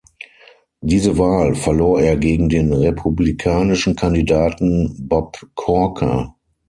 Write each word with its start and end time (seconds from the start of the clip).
Diese 0.81 1.19
Wahl 1.19 1.53
verlor 1.53 1.99
er 2.01 2.17
gegen 2.17 2.49
den 2.49 2.73
republikanischen 2.73 3.95
Kandidaten 3.95 4.95
Bob 5.07 5.45
Corker. 5.53 6.33